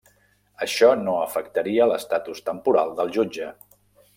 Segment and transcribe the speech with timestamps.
[0.65, 3.53] Això no afectaria l'estatus temporal del jutge.